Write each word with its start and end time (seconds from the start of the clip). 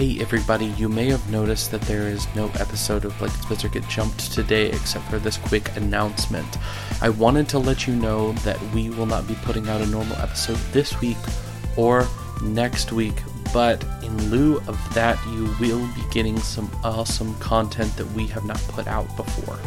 Hey 0.00 0.18
everybody, 0.18 0.64
you 0.78 0.88
may 0.88 1.10
have 1.10 1.30
noticed 1.30 1.70
that 1.72 1.82
there 1.82 2.08
is 2.08 2.26
no 2.34 2.46
episode 2.58 3.04
of 3.04 3.20
Like 3.20 3.32
Spitzer 3.32 3.68
Get 3.68 3.86
Jumped 3.86 4.32
today 4.32 4.70
except 4.70 5.04
for 5.10 5.18
this 5.18 5.36
quick 5.36 5.76
announcement. 5.76 6.56
I 7.02 7.10
wanted 7.10 7.50
to 7.50 7.58
let 7.58 7.86
you 7.86 7.94
know 7.94 8.32
that 8.32 8.58
we 8.72 8.88
will 8.88 9.04
not 9.04 9.28
be 9.28 9.34
putting 9.42 9.68
out 9.68 9.82
a 9.82 9.86
normal 9.86 10.16
episode 10.16 10.56
this 10.72 10.98
week 11.02 11.18
or 11.76 12.08
next 12.42 12.92
week, 12.92 13.22
but 13.52 13.84
in 14.02 14.16
lieu 14.30 14.56
of 14.68 14.94
that, 14.94 15.22
you 15.34 15.54
will 15.60 15.86
be 15.88 16.02
getting 16.10 16.38
some 16.38 16.70
awesome 16.82 17.34
content 17.34 17.94
that 17.98 18.10
we 18.12 18.26
have 18.28 18.46
not 18.46 18.56
put 18.68 18.86
out 18.86 19.14
before. 19.18 19.58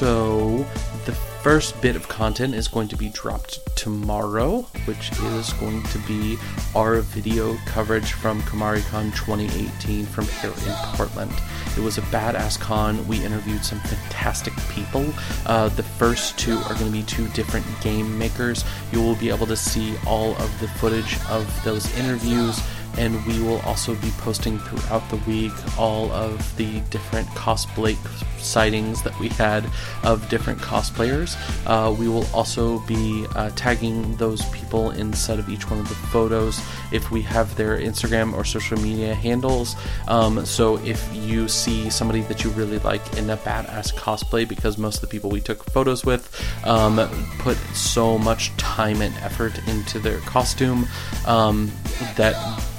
So, 0.00 0.66
the 1.04 1.12
first 1.12 1.78
bit 1.82 1.94
of 1.94 2.08
content 2.08 2.54
is 2.54 2.68
going 2.68 2.88
to 2.88 2.96
be 2.96 3.10
dropped 3.10 3.60
tomorrow, 3.76 4.62
which 4.86 5.12
is 5.12 5.52
going 5.52 5.82
to 5.82 5.98
be 6.08 6.38
our 6.74 7.00
video 7.00 7.58
coverage 7.66 8.14
from 8.14 8.40
Kumoricon 8.44 9.14
2018 9.14 10.06
from 10.06 10.24
here 10.24 10.54
in 10.66 10.74
Portland. 10.96 11.32
It 11.76 11.80
was 11.80 11.98
a 11.98 12.02
badass 12.02 12.58
con. 12.58 13.06
We 13.06 13.22
interviewed 13.22 13.62
some 13.62 13.78
fantastic 13.80 14.54
people. 14.70 15.04
Uh, 15.44 15.68
the 15.68 15.82
first 15.82 16.38
two 16.38 16.56
are 16.56 16.74
going 16.76 16.86
to 16.86 16.92
be 16.92 17.02
two 17.02 17.28
different 17.28 17.66
game 17.82 18.18
makers. 18.18 18.64
You 18.92 19.02
will 19.02 19.16
be 19.16 19.28
able 19.28 19.46
to 19.48 19.56
see 19.56 19.96
all 20.06 20.34
of 20.36 20.60
the 20.60 20.68
footage 20.68 21.18
of 21.28 21.46
those 21.62 21.94
interviews 21.98 22.58
and 22.96 23.24
we 23.26 23.40
will 23.40 23.60
also 23.60 23.94
be 23.96 24.10
posting 24.18 24.58
throughout 24.58 25.08
the 25.10 25.16
week 25.28 25.52
all 25.78 26.10
of 26.12 26.56
the 26.56 26.80
different 26.90 27.26
cosplay 27.28 27.96
sightings 28.38 29.02
that 29.02 29.18
we 29.20 29.28
had 29.28 29.64
of 30.02 30.28
different 30.28 30.58
cosplayers. 30.60 31.36
Uh, 31.66 31.92
we 31.92 32.08
will 32.08 32.26
also 32.34 32.78
be 32.80 33.26
uh, 33.34 33.50
tagging 33.50 34.16
those 34.16 34.44
people 34.50 34.90
inside 34.92 35.38
of 35.38 35.48
each 35.48 35.70
one 35.70 35.78
of 35.78 35.88
the 35.88 35.94
photos 35.94 36.60
if 36.92 37.10
we 37.10 37.22
have 37.22 37.54
their 37.56 37.78
Instagram 37.78 38.32
or 38.32 38.44
social 38.44 38.78
media 38.80 39.14
handles. 39.14 39.76
Um, 40.08 40.44
so 40.44 40.78
if 40.78 41.08
you 41.14 41.48
see 41.48 41.90
somebody 41.90 42.22
that 42.22 42.44
you 42.44 42.50
really 42.50 42.78
like 42.80 43.16
in 43.16 43.30
a 43.30 43.36
badass 43.38 43.94
cosplay, 43.94 44.48
because 44.48 44.78
most 44.78 44.96
of 44.96 45.02
the 45.02 45.08
people 45.08 45.30
we 45.30 45.40
took 45.40 45.64
photos 45.64 46.04
with 46.04 46.30
um, 46.66 46.96
put 47.38 47.56
so 47.74 48.18
much 48.18 48.56
time 48.56 49.02
and 49.02 49.14
effort 49.18 49.56
into 49.68 49.98
their 49.98 50.18
costume 50.20 50.86
um, 51.26 51.70
that 52.16 52.34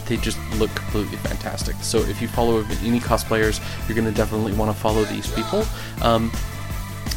they 0.05 0.17
just 0.17 0.37
look 0.57 0.73
completely 0.75 1.17
fantastic. 1.17 1.75
So 1.77 1.99
if 1.99 2.21
you 2.21 2.27
follow 2.27 2.59
any 2.83 2.99
cosplayers, 2.99 3.61
you're 3.87 3.95
going 3.95 4.11
to 4.11 4.15
definitely 4.15 4.53
want 4.53 4.75
to 4.75 4.77
follow 4.79 5.03
these 5.05 5.31
people. 5.33 5.65
Um, 6.01 6.31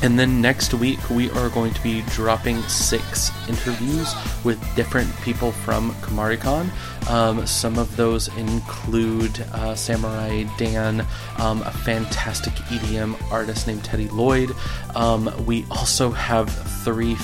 and 0.03 0.19
then 0.19 0.43
next 0.43 0.75
week, 0.75 0.99
we 1.09 1.31
are 1.31 1.49
going 1.49 1.73
to 1.73 1.83
be 1.83 2.03
dropping 2.11 2.61
six 2.63 3.31
interviews 3.49 4.13
with 4.45 4.61
different 4.77 5.15
people 5.23 5.53
from 5.53 5.93
Kumoricon. 6.03 6.69
Um, 7.09 7.47
some 7.47 7.79
of 7.79 7.97
those 7.97 8.29
include 8.37 9.41
uh, 9.53 9.75
Samurai 9.75 10.45
Dan, 10.59 11.07
um, 11.39 11.63
a 11.63 11.71
fantastic 11.71 12.53
EDM 12.53 13.17
artist 13.33 13.67
named 13.67 13.85
Teddy 13.85 14.09
Lloyd. 14.09 14.51
Um, 14.95 15.33
we 15.47 15.65
also 15.71 16.11
have 16.11 16.51
three 16.85 17.15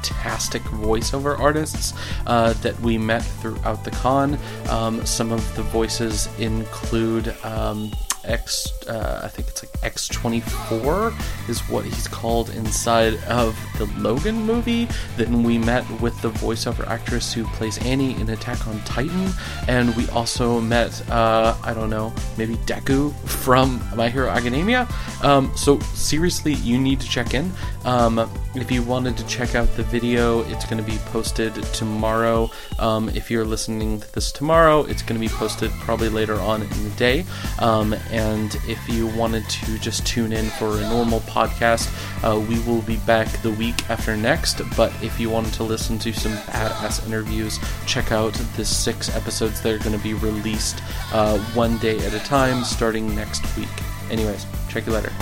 fantastic 0.00 0.62
voiceover 0.62 1.38
artists 1.38 1.94
uh, 2.26 2.52
that 2.54 2.78
we 2.80 2.96
met 2.96 3.22
throughout 3.22 3.84
the 3.84 3.90
con. 3.90 4.38
Um, 4.68 5.04
some 5.04 5.32
of 5.32 5.56
the 5.56 5.62
voices 5.62 6.28
include. 6.38 7.34
Um, 7.44 7.90
X, 8.24 8.72
uh, 8.88 9.20
I 9.22 9.28
think 9.28 9.48
it's 9.48 9.62
like 9.62 9.72
X24 9.92 11.48
is 11.48 11.60
what 11.68 11.84
he's 11.84 12.08
called 12.08 12.50
inside 12.50 13.14
of 13.24 13.58
the 13.78 13.86
Logan 13.98 14.36
movie. 14.36 14.88
Then 15.16 15.42
we 15.42 15.58
met 15.58 15.88
with 16.00 16.20
the 16.22 16.30
voiceover 16.30 16.86
actress 16.86 17.32
who 17.32 17.44
plays 17.44 17.78
Annie 17.84 18.18
in 18.20 18.28
Attack 18.30 18.66
on 18.66 18.80
Titan, 18.82 19.30
and 19.68 19.94
we 19.96 20.08
also 20.10 20.60
met, 20.60 21.08
uh, 21.10 21.56
I 21.62 21.74
don't 21.74 21.90
know, 21.90 22.12
maybe 22.36 22.56
Deku 22.56 23.14
from 23.26 23.80
My 23.96 24.08
Hero 24.08 24.28
Academia. 24.28 24.88
Um, 25.22 25.52
so 25.56 25.78
seriously, 25.80 26.54
you 26.54 26.78
need 26.78 27.00
to 27.00 27.08
check 27.08 27.34
in. 27.34 27.52
Um, 27.84 28.18
if 28.54 28.70
you 28.70 28.82
wanted 28.82 29.16
to 29.16 29.26
check 29.26 29.54
out 29.54 29.68
the 29.76 29.84
video, 29.84 30.40
it's 30.48 30.64
going 30.64 30.82
to 30.82 30.90
be 30.90 30.98
posted 31.06 31.54
tomorrow. 31.72 32.50
Um, 32.78 33.08
if 33.10 33.30
you're 33.30 33.44
listening 33.44 34.00
to 34.00 34.12
this 34.12 34.32
tomorrow, 34.32 34.84
it's 34.84 35.02
going 35.02 35.20
to 35.20 35.26
be 35.26 35.32
posted 35.32 35.70
probably 35.72 36.08
later 36.08 36.38
on 36.40 36.62
in 36.62 36.84
the 36.84 36.94
day. 36.96 37.24
Um, 37.58 37.94
and 38.10 38.54
if 38.66 38.88
you 38.88 39.06
wanted 39.08 39.48
to 39.48 39.78
just 39.78 40.06
tune 40.06 40.32
in 40.32 40.50
for 40.50 40.78
a 40.78 40.80
normal 40.82 41.20
podcast, 41.20 41.88
uh, 42.24 42.38
we 42.38 42.58
will 42.60 42.82
be 42.82 42.96
back 42.98 43.28
the 43.42 43.50
week 43.52 43.88
after 43.90 44.16
next. 44.16 44.60
But 44.76 44.92
if 45.02 45.18
you 45.20 45.30
wanted 45.30 45.54
to 45.54 45.64
listen 45.64 45.98
to 46.00 46.12
some 46.12 46.32
badass 46.32 47.06
interviews, 47.06 47.58
check 47.86 48.12
out 48.12 48.34
the 48.56 48.64
six 48.64 49.14
episodes 49.14 49.60
that 49.62 49.72
are 49.72 49.78
going 49.78 49.96
to 49.96 50.02
be 50.02 50.14
released 50.14 50.82
uh, 51.12 51.38
one 51.54 51.78
day 51.78 51.98
at 52.04 52.14
a 52.14 52.20
time 52.20 52.64
starting 52.64 53.14
next 53.14 53.56
week. 53.56 53.68
Anyways, 54.10 54.46
check 54.68 54.86
you 54.86 54.92
later. 54.92 55.12